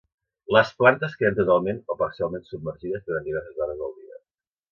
[0.55, 4.19] Les plantes queden totalment o parcialment submergides durant diverses hores al dia.